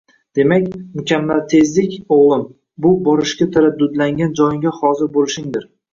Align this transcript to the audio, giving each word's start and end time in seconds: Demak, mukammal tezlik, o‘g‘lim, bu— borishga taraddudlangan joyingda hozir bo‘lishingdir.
Demak, 0.37 0.63
mukammal 1.01 1.43
tezlik, 1.51 1.93
o‘g‘lim, 2.17 2.45
bu— 2.87 2.95
borishga 3.09 3.49
taraddudlangan 3.57 4.35
joyingda 4.41 4.73
hozir 4.79 5.13
bo‘lishingdir. 5.19 5.71